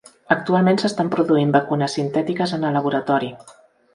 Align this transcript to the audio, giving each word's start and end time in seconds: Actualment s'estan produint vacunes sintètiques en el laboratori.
Actualment 0.35 0.79
s'estan 0.83 1.11
produint 1.15 1.51
vacunes 1.57 1.97
sintètiques 1.99 2.57
en 2.59 2.65
el 2.71 2.75
laboratori. 2.79 3.33